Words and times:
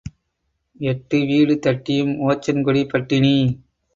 எட்டு 0.79 1.17
வீடு 1.25 1.59
தட்டியும் 1.59 2.13
ஓச்சன் 2.21 2.63
குடி 2.63 2.83
பட்டினி. 2.85 3.35